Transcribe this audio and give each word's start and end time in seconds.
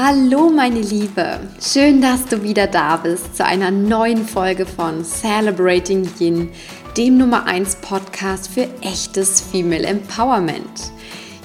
Hallo 0.00 0.48
meine 0.48 0.78
Liebe, 0.78 1.40
schön, 1.60 2.00
dass 2.00 2.24
du 2.24 2.44
wieder 2.44 2.68
da 2.68 2.98
bist 2.98 3.36
zu 3.36 3.44
einer 3.44 3.72
neuen 3.72 4.24
Folge 4.24 4.64
von 4.64 5.04
Celebrating 5.04 6.08
Yin, 6.20 6.50
dem 6.96 7.18
Nummer 7.18 7.46
1 7.46 7.78
Podcast 7.80 8.46
für 8.46 8.68
echtes 8.80 9.40
Female 9.40 9.84
Empowerment. 9.84 10.92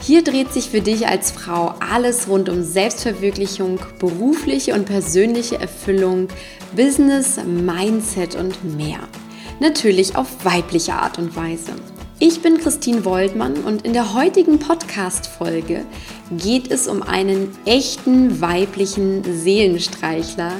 Hier 0.01 0.23
dreht 0.23 0.53
sich 0.53 0.69
für 0.69 0.81
dich 0.81 1.07
als 1.07 1.31
Frau 1.31 1.73
alles 1.79 2.27
rund 2.27 2.47
um 2.47 2.61
Selbstverwirklichung, 2.61 3.79
berufliche 3.97 4.75
und 4.75 4.85
persönliche 4.85 5.59
Erfüllung, 5.59 6.27
Business, 6.75 7.39
Mindset 7.43 8.35
und 8.35 8.77
mehr. 8.77 8.99
Natürlich 9.61 10.15
auf 10.15 10.45
weibliche 10.45 10.93
Art 10.93 11.17
und 11.17 11.35
Weise. 11.35 11.71
Ich 12.19 12.41
bin 12.41 12.59
Christine 12.59 13.05
Woldmann 13.05 13.55
und 13.63 13.85
in 13.85 13.93
der 13.93 14.13
heutigen 14.13 14.59
Podcast-Folge 14.59 15.83
geht 16.31 16.71
es 16.71 16.87
um 16.87 17.01
einen 17.01 17.57
echten 17.65 18.39
weiblichen 18.39 19.23
Seelenstreichler, 19.23 20.51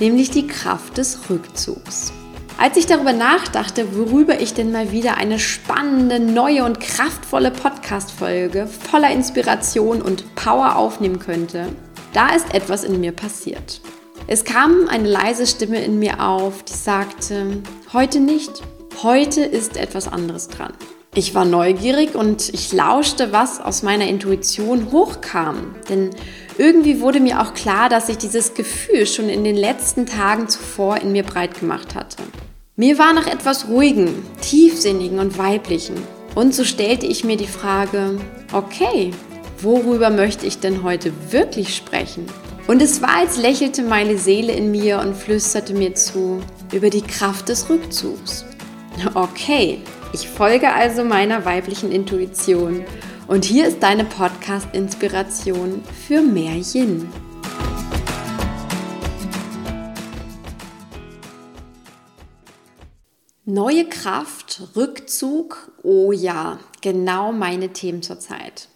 nämlich 0.00 0.30
die 0.30 0.46
Kraft 0.46 0.96
des 0.96 1.28
Rückzugs. 1.28 2.12
Als 2.58 2.78
ich 2.78 2.86
darüber 2.86 3.12
nachdachte, 3.12 3.94
worüber 3.94 4.40
ich 4.40 4.54
denn 4.54 4.72
mal 4.72 4.90
wieder 4.90 5.18
eine 5.18 5.38
spannende, 5.38 6.18
neue 6.18 6.64
und 6.64 6.80
kraftvolle 6.80 7.50
Podcast-Folge 7.50 8.66
voller 8.66 9.10
Inspiration 9.10 10.00
und 10.00 10.34
Power 10.34 10.76
aufnehmen 10.76 11.18
könnte, 11.18 11.68
da 12.14 12.34
ist 12.34 12.54
etwas 12.54 12.82
in 12.82 12.98
mir 13.00 13.12
passiert. 13.12 13.82
Es 14.26 14.44
kam 14.44 14.88
eine 14.88 15.08
leise 15.08 15.46
Stimme 15.46 15.84
in 15.84 15.98
mir 15.98 16.20
auf, 16.20 16.62
die 16.62 16.72
sagte, 16.72 17.62
heute 17.92 18.18
nicht, 18.18 18.62
heute 19.02 19.42
ist 19.42 19.76
etwas 19.76 20.08
anderes 20.08 20.48
dran. 20.48 20.72
Ich 21.14 21.34
war 21.34 21.44
neugierig 21.44 22.14
und 22.14 22.52
ich 22.52 22.72
lauschte, 22.72 23.32
was 23.32 23.60
aus 23.60 23.82
meiner 23.82 24.06
Intuition 24.06 24.92
hochkam. 24.92 25.74
Denn 25.88 26.10
irgendwie 26.58 27.00
wurde 27.00 27.20
mir 27.20 27.40
auch 27.40 27.54
klar, 27.54 27.88
dass 27.88 28.06
sich 28.06 28.18
dieses 28.18 28.54
Gefühl 28.54 29.06
schon 29.06 29.28
in 29.28 29.42
den 29.42 29.56
letzten 29.56 30.04
Tagen 30.06 30.48
zuvor 30.48 30.98
in 30.98 31.12
mir 31.12 31.22
breit 31.22 31.58
gemacht 31.58 31.94
hatte. 31.94 32.18
Mir 32.76 32.98
war 32.98 33.14
nach 33.14 33.26
etwas 33.26 33.68
ruhigen, 33.68 34.22
tiefsinnigen 34.42 35.18
und 35.18 35.38
weiblichen. 35.38 35.96
Und 36.34 36.54
so 36.54 36.64
stellte 36.64 37.06
ich 37.06 37.24
mir 37.24 37.38
die 37.38 37.46
Frage, 37.46 38.18
okay, 38.52 39.10
worüber 39.62 40.10
möchte 40.10 40.44
ich 40.44 40.58
denn 40.58 40.82
heute 40.82 41.12
wirklich 41.30 41.74
sprechen? 41.74 42.26
Und 42.66 42.82
es 42.82 43.00
war, 43.00 43.16
als 43.16 43.38
lächelte 43.38 43.82
meine 43.82 44.18
Seele 44.18 44.52
in 44.52 44.70
mir 44.70 44.98
und 44.98 45.16
flüsterte 45.16 45.72
mir 45.72 45.94
zu 45.94 46.40
über 46.72 46.90
die 46.90 47.02
Kraft 47.02 47.48
des 47.48 47.70
Rückzugs. 47.70 48.44
Okay, 49.14 49.82
ich 50.14 50.26
folge 50.26 50.72
also 50.72 51.04
meiner 51.04 51.44
weiblichen 51.44 51.92
Intuition 51.92 52.84
und 53.28 53.44
hier 53.44 53.68
ist 53.68 53.82
deine 53.82 54.04
Podcast-Inspiration 54.04 55.82
für 56.06 56.22
mehr 56.22 56.54
Yin. 56.54 57.06
Neue 63.44 63.86
Kraft, 63.88 64.62
Rückzug, 64.74 65.72
oh 65.82 66.12
ja, 66.12 66.58
genau 66.80 67.32
meine 67.32 67.74
Themen 67.74 68.02
zurzeit. 68.02 68.68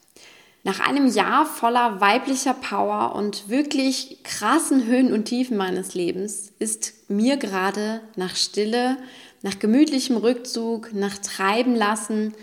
Nach 0.62 0.80
einem 0.80 1.06
Jahr 1.06 1.46
voller 1.46 2.00
weiblicher 2.02 2.52
Power 2.52 3.14
und 3.14 3.48
wirklich 3.48 4.18
krassen 4.24 4.86
Höhen 4.86 5.12
und 5.12 5.24
Tiefen 5.24 5.56
meines 5.56 5.94
Lebens 5.94 6.52
ist 6.58 6.92
mir 7.08 7.38
gerade 7.38 8.02
nach 8.16 8.36
Stille, 8.36 8.98
nach 9.42 9.58
gemütlichem 9.58 10.18
Rückzug, 10.18 10.92
nach 10.92 11.16
Treiben 11.16 11.74
lassen, 11.74 12.34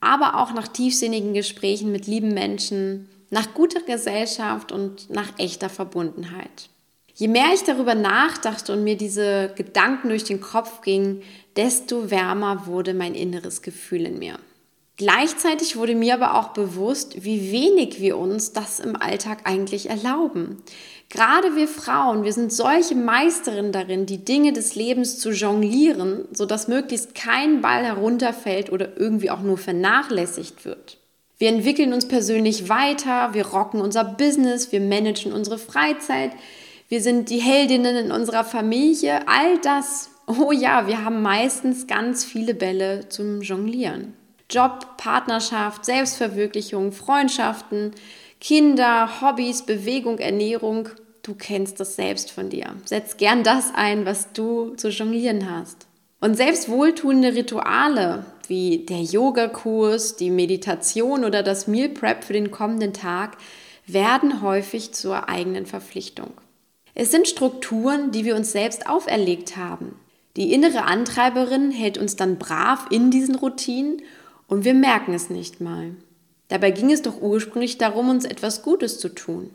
aber 0.00 0.38
auch 0.38 0.52
nach 0.52 0.68
tiefsinnigen 0.68 1.32
Gesprächen 1.32 1.92
mit 1.92 2.06
lieben 2.06 2.34
Menschen, 2.34 3.08
nach 3.30 3.54
guter 3.54 3.80
Gesellschaft 3.80 4.70
und 4.70 5.08
nach 5.08 5.38
echter 5.38 5.70
Verbundenheit. 5.70 6.68
Je 7.14 7.28
mehr 7.28 7.54
ich 7.54 7.62
darüber 7.62 7.94
nachdachte 7.94 8.74
und 8.74 8.84
mir 8.84 8.96
diese 8.98 9.52
Gedanken 9.56 10.10
durch 10.10 10.24
den 10.24 10.40
Kopf 10.42 10.82
gingen, 10.82 11.22
desto 11.56 12.10
wärmer 12.10 12.66
wurde 12.66 12.92
mein 12.92 13.14
inneres 13.14 13.62
Gefühl 13.62 14.02
in 14.02 14.18
mir. 14.18 14.38
Gleichzeitig 14.98 15.76
wurde 15.76 15.94
mir 15.94 16.14
aber 16.14 16.38
auch 16.38 16.48
bewusst, 16.48 17.24
wie 17.24 17.50
wenig 17.50 18.00
wir 18.00 18.18
uns 18.18 18.52
das 18.52 18.78
im 18.78 18.94
Alltag 18.94 19.40
eigentlich 19.44 19.88
erlauben. 19.88 20.62
Gerade 21.08 21.56
wir 21.56 21.68
Frauen, 21.68 22.24
wir 22.24 22.32
sind 22.32 22.52
solche 22.52 22.94
Meisterinnen 22.94 23.72
darin, 23.72 24.06
die 24.06 24.24
Dinge 24.24 24.52
des 24.52 24.74
Lebens 24.74 25.18
zu 25.18 25.30
jonglieren, 25.30 26.26
sodass 26.32 26.68
möglichst 26.68 27.14
kein 27.14 27.60
Ball 27.60 27.84
herunterfällt 27.84 28.70
oder 28.70 28.96
irgendwie 28.96 29.30
auch 29.30 29.40
nur 29.40 29.58
vernachlässigt 29.58 30.64
wird. 30.64 30.98
Wir 31.38 31.48
entwickeln 31.48 31.92
uns 31.92 32.06
persönlich 32.06 32.68
weiter, 32.68 33.34
wir 33.34 33.46
rocken 33.46 33.80
unser 33.80 34.04
Business, 34.04 34.72
wir 34.72 34.80
managen 34.80 35.32
unsere 35.32 35.58
Freizeit, 35.58 36.30
wir 36.88 37.00
sind 37.00 37.30
die 37.30 37.40
Heldinnen 37.40 37.96
in 37.96 38.12
unserer 38.12 38.44
Familie, 38.44 39.26
all 39.26 39.58
das. 39.58 40.10
Oh 40.26 40.52
ja, 40.52 40.86
wir 40.86 41.04
haben 41.04 41.20
meistens 41.22 41.86
ganz 41.86 42.24
viele 42.24 42.54
Bälle 42.54 43.08
zum 43.08 43.40
Jonglieren. 43.40 44.14
Job, 44.52 44.98
Partnerschaft, 44.98 45.84
Selbstverwirklichung, 45.86 46.92
Freundschaften, 46.92 47.92
Kinder, 48.38 49.22
Hobbys, 49.22 49.62
Bewegung, 49.62 50.18
Ernährung. 50.18 50.90
Du 51.22 51.34
kennst 51.34 51.80
das 51.80 51.96
selbst 51.96 52.30
von 52.30 52.50
dir. 52.50 52.74
Setz 52.84 53.16
gern 53.16 53.44
das 53.44 53.72
ein, 53.74 54.04
was 54.04 54.32
du 54.32 54.74
zu 54.74 54.90
jonglieren 54.90 55.50
hast. 55.50 55.86
Und 56.20 56.36
selbst 56.36 56.68
wohltuende 56.68 57.34
Rituale 57.34 58.26
wie 58.46 58.78
der 58.78 59.00
Yogakurs, 59.00 60.16
die 60.16 60.30
Meditation 60.30 61.24
oder 61.24 61.42
das 61.42 61.66
Meal 61.66 61.88
Prep 61.88 62.22
für 62.22 62.34
den 62.34 62.50
kommenden 62.50 62.92
Tag 62.92 63.38
werden 63.86 64.42
häufig 64.42 64.92
zur 64.92 65.28
eigenen 65.28 65.64
Verpflichtung. 65.64 66.32
Es 66.94 67.10
sind 67.10 67.26
Strukturen, 67.26 68.10
die 68.10 68.24
wir 68.24 68.36
uns 68.36 68.52
selbst 68.52 68.86
auferlegt 68.86 69.56
haben. 69.56 69.96
Die 70.36 70.52
innere 70.52 70.84
Antreiberin 70.84 71.70
hält 71.70 71.98
uns 71.98 72.16
dann 72.16 72.38
brav 72.38 72.86
in 72.90 73.10
diesen 73.10 73.34
Routinen 73.34 74.02
und 74.52 74.66
wir 74.66 74.74
merken 74.74 75.14
es 75.14 75.30
nicht 75.30 75.62
mal. 75.62 75.92
Dabei 76.48 76.72
ging 76.72 76.92
es 76.92 77.00
doch 77.00 77.22
ursprünglich 77.22 77.78
darum, 77.78 78.10
uns 78.10 78.26
etwas 78.26 78.60
Gutes 78.60 79.00
zu 79.00 79.08
tun. 79.08 79.48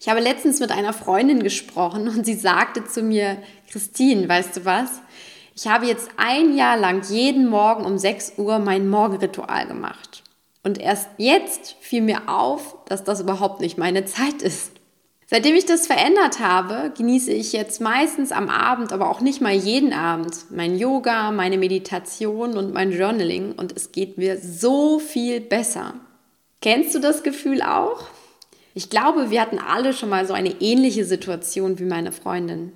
Ich 0.00 0.08
habe 0.08 0.18
letztens 0.18 0.58
mit 0.58 0.72
einer 0.72 0.92
Freundin 0.92 1.44
gesprochen 1.44 2.08
und 2.08 2.26
sie 2.26 2.34
sagte 2.34 2.84
zu 2.84 3.02
mir, 3.02 3.36
Christine, 3.70 4.28
weißt 4.28 4.56
du 4.56 4.64
was? 4.64 5.00
Ich 5.54 5.68
habe 5.68 5.86
jetzt 5.86 6.10
ein 6.16 6.56
Jahr 6.56 6.76
lang 6.76 7.04
jeden 7.08 7.48
Morgen 7.48 7.84
um 7.84 7.98
6 7.98 8.32
Uhr 8.36 8.58
mein 8.58 8.90
Morgenritual 8.90 9.68
gemacht. 9.68 10.24
Und 10.64 10.78
erst 10.78 11.08
jetzt 11.18 11.76
fiel 11.78 12.02
mir 12.02 12.28
auf, 12.28 12.74
dass 12.86 13.04
das 13.04 13.20
überhaupt 13.20 13.60
nicht 13.60 13.78
meine 13.78 14.06
Zeit 14.06 14.42
ist. 14.42 14.71
Seitdem 15.32 15.54
ich 15.54 15.64
das 15.64 15.86
verändert 15.86 16.40
habe, 16.40 16.92
genieße 16.94 17.32
ich 17.32 17.54
jetzt 17.54 17.80
meistens 17.80 18.32
am 18.32 18.50
Abend, 18.50 18.92
aber 18.92 19.08
auch 19.08 19.22
nicht 19.22 19.40
mal 19.40 19.54
jeden 19.54 19.94
Abend, 19.94 20.44
mein 20.50 20.76
Yoga, 20.76 21.30
meine 21.30 21.56
Meditation 21.56 22.58
und 22.58 22.74
mein 22.74 22.92
Journaling 22.92 23.52
und 23.52 23.74
es 23.74 23.92
geht 23.92 24.18
mir 24.18 24.36
so 24.36 24.98
viel 24.98 25.40
besser. 25.40 25.94
Kennst 26.60 26.94
du 26.94 26.98
das 26.98 27.22
Gefühl 27.22 27.62
auch? 27.62 28.08
Ich 28.74 28.90
glaube, 28.90 29.30
wir 29.30 29.40
hatten 29.40 29.58
alle 29.58 29.94
schon 29.94 30.10
mal 30.10 30.26
so 30.26 30.34
eine 30.34 30.60
ähnliche 30.60 31.06
Situation 31.06 31.78
wie 31.78 31.86
meine 31.86 32.12
Freundin. 32.12 32.72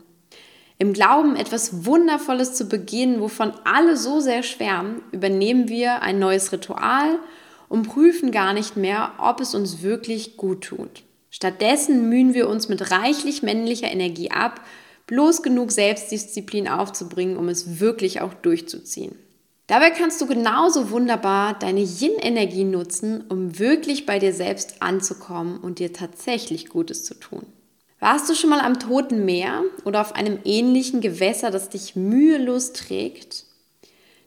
Im 0.79 0.95
Glauben, 0.95 1.37
etwas 1.37 1.85
Wundervolles 1.85 2.55
zu 2.55 2.71
beginnen, 2.71 3.21
wovon 3.21 3.53
alle 3.65 3.99
so 3.99 4.21
sehr 4.21 4.43
schwärmen, 4.43 5.03
übernehmen 5.13 5.69
wir 5.69 6.01
ein 6.01 6.19
neues 6.19 6.51
Ritual 6.53 7.19
und 7.69 7.87
prüfen 7.87 8.31
gar 8.31 8.55
nicht 8.55 8.79
mehr, 8.79 9.13
ob 9.19 9.43
es 9.43 9.55
uns 9.55 9.83
wirklich 9.83 10.39
gut 10.39 10.65
tut. 10.65 11.03
Stattdessen 11.37 12.09
mühen 12.09 12.33
wir 12.33 12.49
uns 12.49 12.71
mit 12.71 12.91
reichlich 12.91 13.43
männlicher 13.43 13.91
Energie 13.93 14.31
ab, 14.31 14.63
bloß 15.07 15.43
genug 15.43 15.71
Selbstdisziplin 15.71 16.67
aufzubringen, 16.67 17.37
um 17.37 17.51
es 17.51 17.79
wirklich 17.79 18.23
auch 18.23 18.33
durchzuziehen. 18.33 19.19
Dabei 19.67 19.91
kannst 19.91 20.19
du 20.23 20.27
genauso 20.27 20.91
wunderbar 20.91 21.53
deine 21.59 21.83
Yin-Energie 21.83 22.65
nutzen, 22.65 23.23
um 23.29 23.59
wirklich 23.59 24.07
bei 24.07 24.19
dir 24.19 24.33
selbst 24.33 24.81
anzukommen 24.81 25.59
und 25.59 25.79
dir 25.79 25.93
tatsächlich 25.93 26.71
Gutes 26.71 27.05
zu 27.05 27.13
tun. 27.13 27.45
Warst 28.01 28.31
du 28.31 28.35
schon 28.35 28.49
mal 28.49 28.61
am 28.61 28.79
Toten 28.79 29.27
Meer 29.27 29.63
oder 29.85 30.01
auf 30.01 30.15
einem 30.15 30.39
ähnlichen 30.45 31.03
Gewässer, 31.03 31.51
das 31.51 31.69
dich 31.69 31.97
mühelos 31.97 32.73
trägt? 32.73 33.45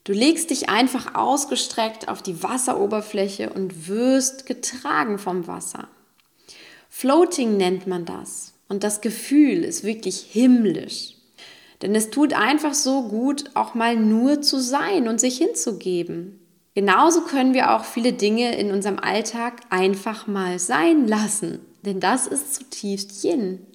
Du 0.03 0.13
legst 0.13 0.51
dich 0.51 0.69
einfach 0.69 1.15
ausgestreckt 1.15 2.07
auf 2.07 2.21
die 2.21 2.43
Wasseroberfläche 2.43 3.49
und 3.49 3.87
wirst 3.87 4.45
getragen 4.45 5.17
vom 5.17 5.47
Wasser. 5.47 5.87
Floating 6.99 7.55
nennt 7.55 7.87
man 7.87 8.03
das. 8.03 8.51
Und 8.67 8.83
das 8.83 8.99
Gefühl 8.99 9.63
ist 9.63 9.85
wirklich 9.85 10.19
himmlisch. 10.19 11.13
Denn 11.81 11.95
es 11.95 12.09
tut 12.09 12.33
einfach 12.33 12.73
so 12.73 13.03
gut, 13.03 13.51
auch 13.53 13.73
mal 13.73 13.95
nur 13.95 14.41
zu 14.41 14.59
sein 14.59 15.07
und 15.07 15.17
sich 15.17 15.37
hinzugeben. 15.37 16.45
Genauso 16.75 17.21
können 17.21 17.53
wir 17.53 17.73
auch 17.73 17.85
viele 17.85 18.11
Dinge 18.11 18.57
in 18.57 18.71
unserem 18.71 18.99
Alltag 18.99 19.61
einfach 19.69 20.27
mal 20.27 20.59
sein 20.59 21.07
lassen, 21.07 21.61
denn 21.85 22.01
das 22.01 22.27
ist 22.27 22.53
zutiefst 22.55 23.23
Yin. 23.23 23.65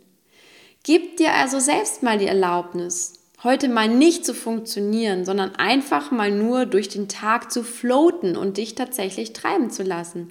Gib 0.82 1.16
dir 1.16 1.32
also 1.32 1.60
selbst 1.60 2.02
mal 2.02 2.18
die 2.18 2.26
Erlaubnis, 2.26 3.14
heute 3.42 3.70
mal 3.70 3.88
nicht 3.88 4.26
zu 4.26 4.34
funktionieren, 4.34 5.24
sondern 5.24 5.54
einfach 5.54 6.10
mal 6.10 6.30
nur 6.30 6.66
durch 6.66 6.90
den 6.90 7.08
Tag 7.08 7.50
zu 7.50 7.62
floaten 7.62 8.36
und 8.36 8.58
dich 8.58 8.74
tatsächlich 8.74 9.32
treiben 9.32 9.70
zu 9.70 9.82
lassen. 9.82 10.30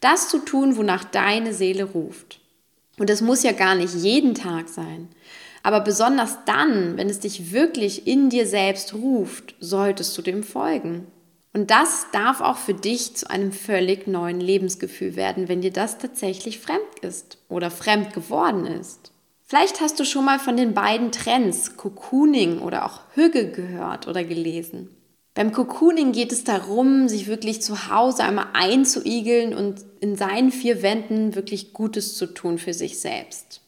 Das 0.00 0.28
zu 0.28 0.38
tun, 0.38 0.76
wonach 0.76 1.04
deine 1.04 1.52
Seele 1.52 1.84
ruft. 1.84 2.40
Und 2.98 3.10
es 3.10 3.20
muss 3.20 3.42
ja 3.42 3.52
gar 3.52 3.74
nicht 3.74 3.94
jeden 3.94 4.34
Tag 4.34 4.68
sein. 4.68 5.08
Aber 5.62 5.80
besonders 5.80 6.38
dann, 6.46 6.96
wenn 6.96 7.10
es 7.10 7.20
dich 7.20 7.52
wirklich 7.52 8.06
in 8.06 8.30
dir 8.30 8.46
selbst 8.46 8.94
ruft, 8.94 9.54
solltest 9.60 10.16
du 10.16 10.22
dem 10.22 10.42
folgen. 10.42 11.06
Und 11.52 11.70
das 11.70 12.06
darf 12.12 12.40
auch 12.40 12.58
für 12.58 12.74
dich 12.74 13.16
zu 13.16 13.30
einem 13.30 13.50
völlig 13.50 14.06
neuen 14.06 14.40
Lebensgefühl 14.40 15.16
werden, 15.16 15.48
wenn 15.48 15.62
dir 15.62 15.72
das 15.72 15.98
tatsächlich 15.98 16.58
fremd 16.58 16.98
ist 17.00 17.38
oder 17.48 17.70
fremd 17.70 18.12
geworden 18.12 18.66
ist. 18.66 19.10
Vielleicht 19.44 19.80
hast 19.80 19.98
du 20.00 20.04
schon 20.04 20.24
mal 20.24 20.38
von 20.38 20.56
den 20.56 20.74
beiden 20.74 21.12
Trends 21.12 21.76
Cocooning 21.76 22.58
oder 22.58 22.84
auch 22.84 23.00
Hüge 23.14 23.50
gehört 23.50 24.08
oder 24.08 24.24
gelesen. 24.24 24.95
Beim 25.36 25.52
Cocooning 25.52 26.12
geht 26.12 26.32
es 26.32 26.44
darum, 26.44 27.08
sich 27.08 27.26
wirklich 27.26 27.60
zu 27.60 27.90
Hause 27.90 28.24
einmal 28.24 28.46
einzuigeln 28.54 29.54
und 29.54 29.84
in 30.00 30.16
seinen 30.16 30.50
vier 30.50 30.80
Wänden 30.80 31.34
wirklich 31.34 31.74
Gutes 31.74 32.16
zu 32.16 32.26
tun 32.26 32.56
für 32.56 32.72
sich 32.72 32.98
selbst. 32.98 33.60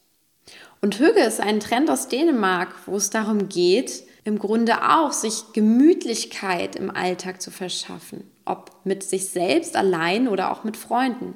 Und 0.81 0.99
Hüge 0.99 1.21
ist 1.21 1.41
ein 1.41 1.61
Trend 1.61 1.91
aus 1.91 2.09
Dänemark, 2.09 2.75
wo 2.87 2.97
es 2.97 3.11
darum 3.11 3.51
geht, 3.51 4.05
im 4.25 4.39
Grunde 4.39 4.83
auch 4.83 5.13
sich 5.13 5.53
Gemütlichkeit 5.53 6.75
im 6.75 6.91
Alltag 6.91 7.43
zu 7.43 7.51
verschaffen, 7.51 8.25
ob 8.47 8.71
mit 8.85 9.03
sich 9.03 9.29
selbst 9.29 9.77
allein 9.77 10.27
oder 10.27 10.51
auch 10.51 10.65
mit 10.65 10.79
Freunden. 10.79 11.35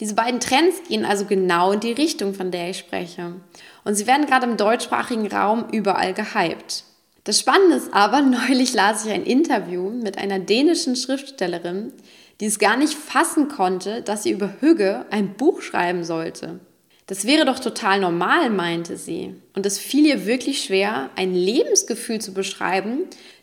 Diese 0.00 0.16
beiden 0.16 0.40
Trends 0.40 0.82
gehen 0.88 1.04
also 1.04 1.24
genau 1.24 1.70
in 1.70 1.78
die 1.78 1.92
Richtung, 1.92 2.34
von 2.34 2.50
der 2.50 2.70
ich 2.70 2.78
spreche. 2.78 3.36
Und 3.84 3.94
sie 3.94 4.08
werden 4.08 4.26
gerade 4.26 4.46
im 4.46 4.56
deutschsprachigen 4.56 5.28
Raum 5.28 5.66
überall 5.70 6.14
gehypt. 6.14 6.82
Das 7.24 7.38
Spannende 7.38 7.76
ist 7.76 7.92
aber, 7.92 8.20
neulich 8.48 8.72
las 8.74 9.04
ich 9.04 9.12
ein 9.12 9.24
Interview 9.24 9.90
mit 9.90 10.18
einer 10.18 10.38
dänischen 10.38 10.96
Schriftstellerin, 10.96 11.92
die 12.40 12.46
es 12.46 12.58
gar 12.58 12.76
nicht 12.76 12.94
fassen 12.94 13.48
konnte, 13.48 14.02
dass 14.02 14.24
sie 14.24 14.30
über 14.30 14.54
Hügge 14.60 15.06
ein 15.10 15.34
Buch 15.34 15.62
schreiben 15.62 16.02
sollte. 16.02 16.60
Das 17.06 17.26
wäre 17.26 17.44
doch 17.44 17.58
total 17.58 18.00
normal, 18.00 18.50
meinte 18.50 18.96
sie. 18.96 19.34
Und 19.54 19.66
es 19.66 19.78
fiel 19.78 20.06
ihr 20.06 20.26
wirklich 20.26 20.64
schwer, 20.64 21.10
ein 21.14 21.34
Lebensgefühl 21.34 22.20
zu 22.20 22.32
beschreiben, 22.32 23.00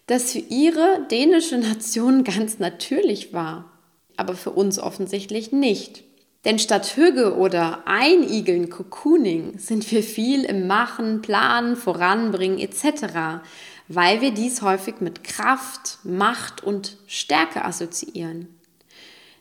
das 0.08 0.32
für 0.32 0.40
ihre 0.40 1.06
dänische 1.12 1.58
Nation 1.58 2.24
ganz 2.26 2.60
natürlich 2.60 3.32
war. 3.32 3.72
Aber 4.18 4.34
für 4.34 4.52
uns 4.52 4.80
offensichtlich 4.80 5.52
nicht. 5.52 6.04
Denn 6.46 6.58
statt 6.58 6.96
Hüge 6.96 7.36
oder 7.36 7.86
Einigeln, 7.86 8.70
Cocooning, 8.70 9.58
sind 9.58 9.92
wir 9.92 10.04
viel 10.04 10.46
im 10.46 10.68
Machen, 10.68 11.22
Planen, 11.22 11.76
Voranbringen 11.76 12.60
etc., 12.60 13.42
weil 13.90 14.22
wir 14.22 14.32
dies 14.32 14.62
häufig 14.62 15.02
mit 15.02 15.24
Kraft, 15.24 15.98
Macht 16.04 16.64
und 16.64 16.98
Stärke 17.08 17.66
assoziieren. 17.66 18.48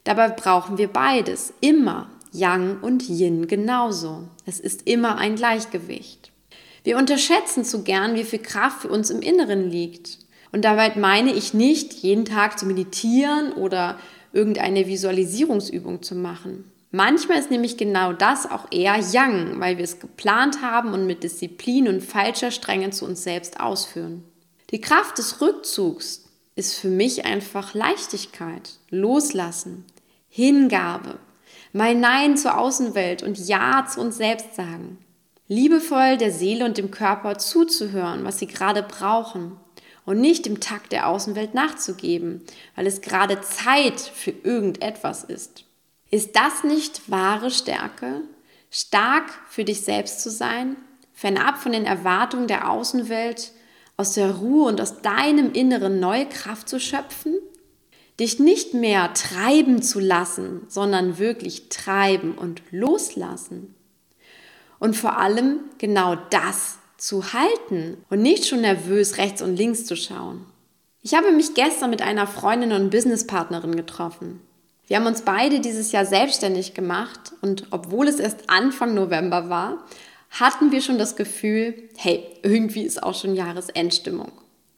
Dabei 0.04 0.30
brauchen 0.30 0.78
wir 0.78 0.88
beides, 0.88 1.52
immer, 1.60 2.10
Yang 2.32 2.78
und 2.80 3.08
Yin 3.08 3.46
genauso. 3.46 4.24
Es 4.44 4.58
ist 4.58 4.88
immer 4.88 5.18
ein 5.18 5.36
Gleichgewicht. 5.36 6.32
Wir 6.82 6.96
unterschätzen 6.96 7.64
zu 7.64 7.82
gern, 7.82 8.14
wie 8.14 8.24
viel 8.24 8.38
Kraft 8.38 8.82
für 8.82 8.88
uns 8.88 9.10
im 9.10 9.20
Inneren 9.20 9.70
liegt. 9.70 10.18
Und 10.50 10.64
dabei 10.64 10.94
meine 10.96 11.32
ich 11.32 11.54
nicht, 11.54 11.92
jeden 11.92 12.24
Tag 12.24 12.58
zu 12.58 12.66
meditieren 12.66 13.52
oder 13.52 13.98
irgendeine 14.32 14.86
Visualisierungsübung 14.86 16.02
zu 16.02 16.14
machen. 16.14 16.64
Manchmal 16.90 17.38
ist 17.38 17.50
nämlich 17.50 17.76
genau 17.76 18.14
das 18.14 18.50
auch 18.50 18.66
eher 18.70 18.98
Yang, 18.98 19.60
weil 19.60 19.76
wir 19.76 19.84
es 19.84 20.00
geplant 20.00 20.62
haben 20.62 20.94
und 20.94 21.06
mit 21.06 21.22
Disziplin 21.22 21.86
und 21.86 22.02
falscher 22.02 22.50
Strenge 22.50 22.90
zu 22.90 23.04
uns 23.04 23.22
selbst 23.22 23.60
ausführen. 23.60 24.24
Die 24.70 24.80
Kraft 24.80 25.18
des 25.18 25.40
Rückzugs 25.40 26.24
ist 26.56 26.74
für 26.74 26.88
mich 26.88 27.26
einfach 27.26 27.74
Leichtigkeit, 27.74 28.70
Loslassen, 28.90 29.84
Hingabe, 30.30 31.18
mal 31.72 31.94
Nein 31.94 32.36
zur 32.36 32.58
Außenwelt 32.58 33.22
und 33.22 33.38
Ja 33.38 33.86
zu 33.86 34.00
uns 34.00 34.16
selbst 34.16 34.54
sagen. 34.54 34.98
Liebevoll 35.46 36.16
der 36.16 36.32
Seele 36.32 36.64
und 36.64 36.78
dem 36.78 36.90
Körper 36.90 37.38
zuzuhören, 37.38 38.24
was 38.24 38.38
sie 38.38 38.46
gerade 38.46 38.82
brauchen 38.82 39.56
und 40.04 40.20
nicht 40.20 40.46
dem 40.46 40.60
Takt 40.60 40.92
der 40.92 41.06
Außenwelt 41.06 41.54
nachzugeben, 41.54 42.42
weil 42.76 42.86
es 42.86 43.02
gerade 43.02 43.40
Zeit 43.42 44.00
für 44.00 44.30
irgendetwas 44.30 45.24
ist. 45.24 45.64
Ist 46.10 46.36
das 46.36 46.64
nicht 46.64 47.10
wahre 47.10 47.50
Stärke? 47.50 48.22
Stark 48.70 49.30
für 49.48 49.64
dich 49.64 49.82
selbst 49.82 50.20
zu 50.20 50.30
sein, 50.30 50.76
fernab 51.12 51.58
von 51.58 51.72
den 51.72 51.84
Erwartungen 51.84 52.46
der 52.46 52.70
Außenwelt, 52.70 53.52
aus 53.98 54.14
der 54.14 54.36
Ruhe 54.36 54.68
und 54.68 54.80
aus 54.80 55.02
deinem 55.02 55.52
Inneren 55.52 56.00
neue 56.00 56.26
Kraft 56.26 56.68
zu 56.68 56.80
schöpfen? 56.80 57.34
Dich 58.18 58.38
nicht 58.38 58.72
mehr 58.72 59.12
treiben 59.12 59.82
zu 59.82 60.00
lassen, 60.00 60.62
sondern 60.68 61.18
wirklich 61.18 61.68
treiben 61.68 62.36
und 62.36 62.62
loslassen. 62.70 63.74
Und 64.78 64.96
vor 64.96 65.18
allem 65.18 65.60
genau 65.78 66.16
das 66.30 66.78
zu 66.96 67.32
halten 67.32 67.98
und 68.08 68.22
nicht 68.22 68.46
schon 68.46 68.62
nervös 68.62 69.18
rechts 69.18 69.42
und 69.42 69.56
links 69.56 69.84
zu 69.84 69.96
schauen. 69.96 70.46
Ich 71.02 71.14
habe 71.14 71.30
mich 71.32 71.54
gestern 71.54 71.90
mit 71.90 72.02
einer 72.02 72.26
Freundin 72.26 72.72
und 72.72 72.90
Businesspartnerin 72.90 73.76
getroffen. 73.76 74.40
Wir 74.88 74.96
haben 74.96 75.06
uns 75.06 75.20
beide 75.20 75.60
dieses 75.60 75.92
Jahr 75.92 76.06
selbstständig 76.06 76.72
gemacht 76.72 77.34
und 77.42 77.66
obwohl 77.70 78.08
es 78.08 78.18
erst 78.18 78.48
Anfang 78.48 78.94
November 78.94 79.50
war, 79.50 79.84
hatten 80.30 80.72
wir 80.72 80.80
schon 80.80 80.96
das 80.96 81.14
Gefühl, 81.14 81.74
hey, 81.96 82.26
irgendwie 82.42 82.82
ist 82.82 83.02
auch 83.02 83.14
schon 83.14 83.34
Jahresendstimmung. 83.34 84.32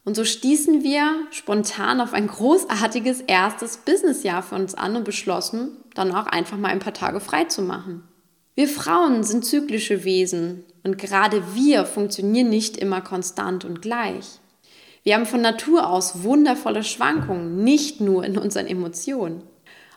Und 0.05 0.17
so 0.17 0.25
stießen 0.25 0.83
wir 0.83 1.09
spontan 1.31 2.01
auf 2.01 2.13
ein 2.13 2.27
großartiges 2.27 3.21
erstes 3.21 3.77
Businessjahr 3.77 4.43
für 4.43 4.57
uns 4.57 4.75
an 4.75 4.97
und 4.97 5.05
beschlossen, 5.05 5.77
dann 5.95 6.13
auch 6.13 6.27
einfach 6.27 6.57
mal 6.57 6.71
ein 6.71 6.81
paar 6.81 6.95
Tage 6.95 7.21
frei 7.21 7.45
zu 7.45 7.63
machen. 7.63 8.03
Wir 8.57 8.67
Frauen 8.67 9.23
sind 9.23 9.45
zyklische 9.45 10.03
Wesen 10.03 10.65
und 10.83 10.99
gerade 10.99 11.55
wir 11.55 11.85
funktionieren 11.85 12.49
nicht 12.49 12.77
immer 12.77 13.01
konstant 13.01 13.65
und 13.65 13.81
gleich. 13.81 14.41
Wir 15.05 15.15
haben 15.15 15.27
von 15.27 15.41
Natur 15.41 15.89
aus 15.89 16.25
wundervolle 16.25 16.83
Schwankungen, 16.83 17.63
nicht 17.63 18.01
nur 18.01 18.25
in 18.25 18.37
unseren 18.37 18.67
Emotionen 18.67 19.43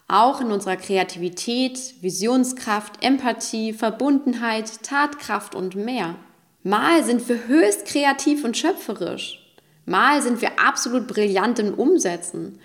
auch 0.08 0.42
in 0.42 0.52
unserer 0.52 0.76
Kreativität, 0.76 1.80
Visionskraft, 2.02 3.04
Empathie, 3.04 3.74
Verbundenheit, 3.74 4.84
Tatkraft 4.84 5.56
und 5.56 5.76
mehr. 5.76 6.16
Mal 6.64 7.04
sind 7.04 7.28
wir 7.28 7.48
höchst 7.48 7.86
kreativ 7.86 8.44
und 8.44 8.58
schöpferisch. 8.58 9.40
Mal 9.86 10.22
sind 10.22 10.42
wir 10.42 10.60
absolut 10.60 11.08
brillant 11.08 11.60
im 11.60 11.74
Umsetzen. 11.74 12.60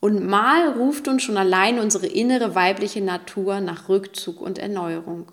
Und 0.00 0.26
mal 0.26 0.68
ruft 0.68 1.08
uns 1.08 1.22
schon 1.22 1.36
allein 1.36 1.78
unsere 1.78 2.06
innere 2.06 2.54
weibliche 2.54 3.00
Natur 3.00 3.60
nach 3.60 3.88
Rückzug 3.88 4.40
und 4.40 4.58
Erneuerung. 4.58 5.32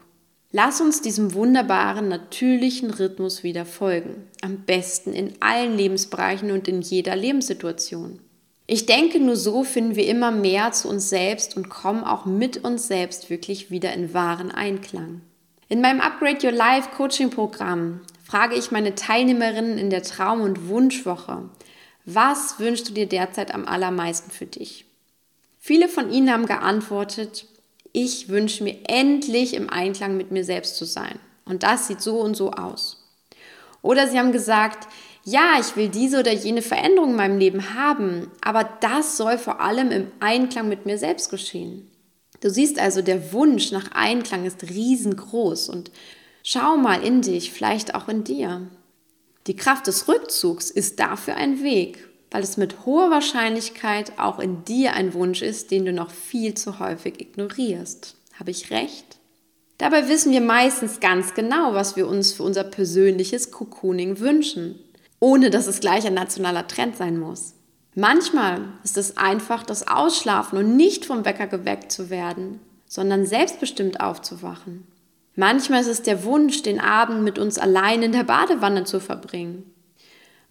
Lass 0.51 0.81
uns 0.81 1.01
diesem 1.01 1.33
wunderbaren, 1.33 2.07
natürlichen 2.07 2.91
Rhythmus 2.91 3.43
wieder 3.43 3.65
folgen. 3.65 4.27
Am 4.41 4.59
besten 4.65 5.11
in 5.11 5.33
allen 5.39 5.75
Lebensbereichen 5.75 6.51
und 6.51 6.67
in 6.67 6.81
jeder 6.81 7.15
Lebenssituation. 7.15 8.19
Ich 8.65 8.85
denke, 8.85 9.19
nur 9.19 9.35
so 9.35 9.63
finden 9.63 9.95
wir 9.95 10.07
immer 10.07 10.31
mehr 10.31 10.71
zu 10.71 10.87
uns 10.87 11.09
selbst 11.09 11.57
und 11.57 11.69
kommen 11.69 12.03
auch 12.03 12.25
mit 12.25 12.63
uns 12.63 12.87
selbst 12.87 13.29
wirklich 13.29 13.71
wieder 13.71 13.93
in 13.93 14.13
wahren 14.13 14.51
Einklang. 14.51 15.21
In 15.67 15.81
meinem 15.81 16.01
Upgrade 16.01 16.45
Your 16.45 16.53
Life 16.53 16.89
Coaching 16.95 17.29
Programm 17.29 18.01
frage 18.23 18.55
ich 18.55 18.71
meine 18.71 18.95
Teilnehmerinnen 18.95 19.77
in 19.77 19.89
der 19.89 20.03
Traum- 20.03 20.41
und 20.41 20.69
Wunschwoche, 20.69 21.49
was 22.05 22.59
wünschst 22.59 22.89
du 22.89 22.93
dir 22.93 23.07
derzeit 23.07 23.53
am 23.53 23.65
allermeisten 23.65 24.31
für 24.31 24.45
dich? 24.45 24.85
Viele 25.59 25.87
von 25.87 26.11
ihnen 26.11 26.31
haben 26.31 26.45
geantwortet, 26.45 27.47
ich 27.93 28.29
wünsche 28.29 28.63
mir 28.63 28.77
endlich 28.87 29.53
im 29.53 29.69
Einklang 29.69 30.17
mit 30.17 30.31
mir 30.31 30.43
selbst 30.43 30.77
zu 30.77 30.85
sein. 30.85 31.19
Und 31.45 31.63
das 31.63 31.87
sieht 31.87 32.01
so 32.01 32.19
und 32.19 32.35
so 32.35 32.51
aus. 32.51 33.03
Oder 33.81 34.07
sie 34.07 34.17
haben 34.17 34.31
gesagt, 34.31 34.87
ja, 35.25 35.55
ich 35.59 35.75
will 35.77 35.87
diese 35.87 36.19
oder 36.19 36.33
jene 36.33 36.61
Veränderung 36.61 37.11
in 37.11 37.15
meinem 37.15 37.39
Leben 37.39 37.73
haben, 37.73 38.29
aber 38.41 38.69
das 38.81 39.15
soll 39.15 39.37
vor 39.37 39.61
allem 39.61 39.91
im 39.91 40.11
Einklang 40.19 40.67
mit 40.67 40.85
mir 40.85 40.97
selbst 40.97 41.29
geschehen. 41.29 41.89
Du 42.41 42.49
siehst 42.49 42.77
also, 42.77 43.01
der 43.01 43.31
Wunsch 43.31 43.71
nach 43.71 43.91
Einklang 43.93 44.45
ist 44.45 44.63
riesengroß 44.63 45.69
und 45.69 45.91
schau 46.43 46.75
mal 46.75 47.01
in 47.01 47.21
dich, 47.21 47.53
vielleicht 47.53 47.95
auch 47.95 48.09
in 48.09 48.25
dir. 48.25 48.67
Die 49.47 49.55
Kraft 49.55 49.87
des 49.87 50.09
Rückzugs 50.09 50.69
ist 50.69 50.99
dafür 50.99 51.35
ein 51.35 51.63
Weg, 51.63 52.05
weil 52.31 52.43
es 52.43 52.57
mit 52.57 52.85
hoher 52.85 53.09
Wahrscheinlichkeit 53.09 54.19
auch 54.19 54.39
in 54.39 54.65
dir 54.65 54.93
ein 54.93 55.13
Wunsch 55.13 55.41
ist, 55.41 55.71
den 55.71 55.85
du 55.85 55.93
noch 55.93 56.11
viel 56.11 56.53
zu 56.53 56.79
häufig 56.79 57.21
ignorierst. 57.21 58.15
Habe 58.37 58.51
ich 58.51 58.71
recht? 58.71 59.19
Dabei 59.77 60.09
wissen 60.09 60.33
wir 60.33 60.41
meistens 60.41 60.99
ganz 60.99 61.33
genau, 61.33 61.73
was 61.73 61.95
wir 61.95 62.09
uns 62.09 62.33
für 62.33 62.43
unser 62.43 62.65
persönliches 62.65 63.51
Cocooning 63.51 64.19
wünschen 64.19 64.79
ohne 65.23 65.49
dass 65.49 65.67
es 65.67 65.79
gleich 65.79 66.05
ein 66.05 66.15
nationaler 66.15 66.67
Trend 66.67 66.97
sein 66.97 67.17
muss. 67.17 67.53
Manchmal 67.95 68.59
ist 68.83 68.97
es 68.97 69.15
einfach 69.15 69.63
das 69.63 69.87
Ausschlafen 69.87 70.57
und 70.57 70.75
nicht 70.75 71.05
vom 71.05 71.23
Wecker 71.23 71.47
geweckt 71.47 71.93
zu 71.93 72.09
werden, 72.09 72.59
sondern 72.87 73.25
selbstbestimmt 73.25 74.01
aufzuwachen. 74.01 74.85
Manchmal 75.37 75.79
ist 75.79 75.87
es 75.87 76.01
der 76.01 76.25
Wunsch, 76.25 76.61
den 76.61 76.81
Abend 76.81 77.23
mit 77.23 77.39
uns 77.39 77.57
allein 77.57 78.03
in 78.03 78.11
der 78.11 78.25
Badewanne 78.25 78.83
zu 78.83 78.99
verbringen. 78.99 79.71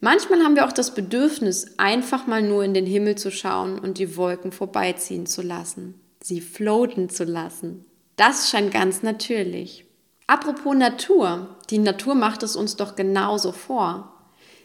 Manchmal 0.00 0.40
haben 0.40 0.56
wir 0.56 0.66
auch 0.66 0.72
das 0.72 0.94
Bedürfnis, 0.94 1.74
einfach 1.76 2.26
mal 2.26 2.40
nur 2.40 2.64
in 2.64 2.72
den 2.72 2.86
Himmel 2.86 3.16
zu 3.16 3.30
schauen 3.30 3.78
und 3.78 3.98
die 3.98 4.16
Wolken 4.16 4.52
vorbeiziehen 4.52 5.26
zu 5.26 5.42
lassen, 5.42 6.00
sie 6.22 6.40
floaten 6.40 7.10
zu 7.10 7.24
lassen. 7.24 7.84
Das 8.16 8.48
scheint 8.48 8.72
ganz 8.72 9.02
natürlich. 9.02 9.84
Apropos 10.26 10.74
Natur, 10.74 11.58
die 11.68 11.78
Natur 11.78 12.14
macht 12.14 12.42
es 12.42 12.56
uns 12.56 12.76
doch 12.76 12.96
genauso 12.96 13.52
vor. 13.52 14.11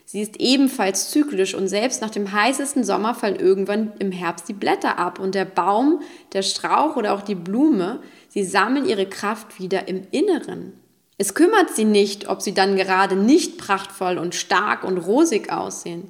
Sie 0.09 0.21
ist 0.21 0.39
ebenfalls 0.39 1.09
zyklisch 1.11 1.53
und 1.53 1.67
selbst 1.67 2.01
nach 2.01 2.09
dem 2.09 2.31
heißesten 2.31 2.85
Sommer 2.85 3.13
fallen 3.13 3.35
irgendwann 3.35 3.91
im 3.99 4.13
Herbst 4.13 4.47
die 4.47 4.53
Blätter 4.53 4.97
ab 4.97 5.19
und 5.19 5.35
der 5.35 5.43
Baum, 5.43 5.99
der 6.31 6.43
Strauch 6.43 6.95
oder 6.95 7.13
auch 7.13 7.23
die 7.23 7.35
Blume, 7.35 7.99
sie 8.29 8.45
sammeln 8.45 8.85
ihre 8.85 9.05
Kraft 9.05 9.59
wieder 9.59 9.89
im 9.89 10.07
Inneren. 10.11 10.71
Es 11.17 11.33
kümmert 11.33 11.75
sie 11.75 11.83
nicht, 11.83 12.29
ob 12.29 12.41
sie 12.41 12.53
dann 12.53 12.77
gerade 12.77 13.17
nicht 13.17 13.57
prachtvoll 13.57 14.17
und 14.17 14.33
stark 14.33 14.85
und 14.85 14.97
rosig 14.97 15.51
aussehen. 15.51 16.05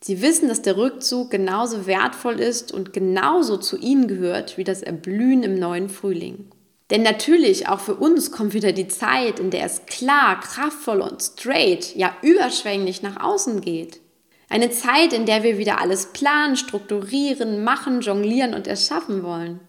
Sie 0.00 0.22
wissen, 0.22 0.46
dass 0.46 0.62
der 0.62 0.76
Rückzug 0.76 1.32
genauso 1.32 1.86
wertvoll 1.86 2.38
ist 2.38 2.70
und 2.70 2.92
genauso 2.92 3.56
zu 3.56 3.76
ihnen 3.76 4.06
gehört 4.06 4.56
wie 4.56 4.64
das 4.64 4.82
Erblühen 4.82 5.42
im 5.42 5.56
neuen 5.56 5.88
Frühling. 5.88 6.44
Denn 6.90 7.02
natürlich, 7.02 7.68
auch 7.68 7.80
für 7.80 7.94
uns 7.94 8.32
kommt 8.32 8.54
wieder 8.54 8.72
die 8.72 8.88
Zeit, 8.88 9.40
in 9.40 9.50
der 9.50 9.64
es 9.64 9.86
klar, 9.86 10.40
kraftvoll 10.40 11.00
und 11.00 11.22
straight, 11.22 11.96
ja 11.96 12.14
überschwänglich 12.22 13.02
nach 13.02 13.22
außen 13.22 13.60
geht. 13.60 14.00
Eine 14.48 14.70
Zeit, 14.70 15.14
in 15.14 15.24
der 15.24 15.42
wir 15.42 15.56
wieder 15.56 15.80
alles 15.80 16.12
planen, 16.12 16.56
strukturieren, 16.56 17.64
machen, 17.64 18.02
jonglieren 18.02 18.52
und 18.52 18.66
erschaffen 18.66 19.22
wollen. 19.22 19.60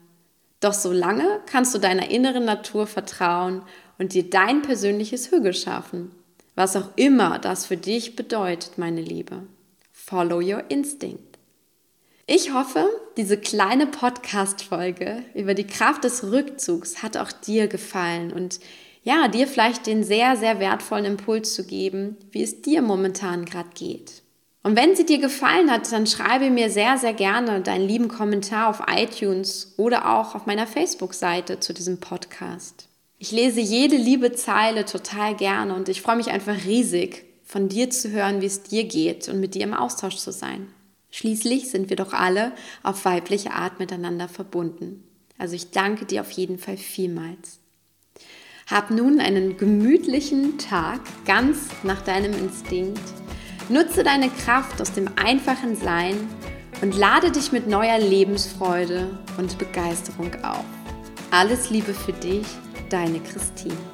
Doch 0.59 0.73
solange 0.73 1.39
kannst 1.45 1.73
du 1.73 1.79
deiner 1.79 2.09
inneren 2.09 2.45
Natur 2.45 2.87
vertrauen 2.87 3.61
und 3.97 4.13
dir 4.13 4.29
dein 4.29 4.61
persönliches 4.61 5.31
Hügel 5.31 5.53
schaffen. 5.53 6.11
Was 6.55 6.75
auch 6.75 6.89
immer 6.95 7.39
das 7.39 7.65
für 7.65 7.77
dich 7.77 8.15
bedeutet, 8.15 8.77
meine 8.77 9.01
Liebe. 9.01 9.43
Follow 9.91 10.37
your 10.37 10.63
instinct. 10.69 11.32
Ich 12.25 12.53
hoffe, 12.53 12.87
diese 13.17 13.37
kleine 13.37 13.85
Podcast-Folge 13.85 15.25
über 15.35 15.53
die 15.53 15.67
Kraft 15.67 16.05
des 16.05 16.23
Rückzugs 16.23 17.03
hat 17.03 17.17
auch 17.17 17.33
dir 17.33 17.67
gefallen 17.67 18.31
und 18.31 18.61
ja, 19.03 19.27
dir 19.27 19.45
vielleicht 19.45 19.87
den 19.87 20.05
sehr, 20.05 20.37
sehr 20.37 20.61
wertvollen 20.61 21.03
Impuls 21.03 21.53
zu 21.53 21.65
geben, 21.65 22.15
wie 22.31 22.41
es 22.41 22.61
dir 22.61 22.81
momentan 22.81 23.43
gerade 23.43 23.71
geht. 23.75 24.21
Und 24.63 24.77
wenn 24.77 24.95
sie 24.95 25.05
dir 25.05 25.17
gefallen 25.17 25.69
hat, 25.69 25.91
dann 25.91 26.07
schreibe 26.07 26.49
mir 26.49 26.69
sehr, 26.69 26.97
sehr 26.97 27.13
gerne 27.13 27.59
deinen 27.59 27.85
lieben 27.85 28.07
Kommentar 28.07 28.69
auf 28.69 28.83
iTunes 28.87 29.73
oder 29.75 30.17
auch 30.17 30.33
auf 30.33 30.45
meiner 30.45 30.65
Facebook-Seite 30.65 31.59
zu 31.59 31.73
diesem 31.73 31.99
Podcast. 31.99 32.87
Ich 33.19 33.33
lese 33.33 33.59
jede 33.59 33.97
liebe 33.97 34.31
Zeile 34.31 34.85
total 34.85 35.35
gerne 35.35 35.75
und 35.75 35.89
ich 35.89 36.01
freue 36.01 36.15
mich 36.15 36.31
einfach 36.31 36.63
riesig, 36.63 37.25
von 37.43 37.67
dir 37.67 37.89
zu 37.89 38.11
hören, 38.11 38.39
wie 38.39 38.45
es 38.45 38.63
dir 38.63 38.85
geht 38.85 39.27
und 39.27 39.41
mit 39.41 39.55
dir 39.55 39.63
im 39.63 39.73
Austausch 39.73 40.15
zu 40.15 40.31
sein. 40.31 40.69
Schließlich 41.13 41.69
sind 41.69 41.91
wir 41.91 41.95
doch 41.95 42.11
alle 42.11 42.53
auf 42.81 43.05
weibliche 43.05 43.51
Art 43.51 43.77
miteinander 43.77 44.27
verbunden. 44.27 45.03
Also 45.37 45.53
ich 45.55 45.69
danke 45.69 46.07
dir 46.07 46.21
auf 46.21 46.31
jeden 46.31 46.57
Fall 46.57 46.75
vielmals. 46.75 47.59
Hab 48.65 48.89
nun 48.89 49.19
einen 49.19 49.57
gemütlichen 49.57 50.57
Tag 50.57 51.01
ganz 51.25 51.67
nach 51.83 52.01
deinem 52.01 52.33
Instinkt. 52.33 52.99
Nutze 53.69 54.03
deine 54.03 54.29
Kraft 54.29 54.81
aus 54.81 54.91
dem 54.91 55.07
einfachen 55.15 55.75
Sein 55.75 56.15
und 56.81 56.97
lade 56.97 57.31
dich 57.31 57.51
mit 57.51 57.67
neuer 57.67 57.99
Lebensfreude 57.99 59.15
und 59.37 59.59
Begeisterung 59.59 60.33
auf. 60.43 60.65
Alles 61.29 61.69
Liebe 61.69 61.93
für 61.93 62.13
dich, 62.13 62.47
deine 62.89 63.19
Christine. 63.19 63.92